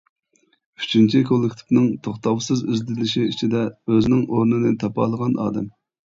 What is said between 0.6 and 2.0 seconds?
ئۈچىنچى: كوللېكتىپنىڭ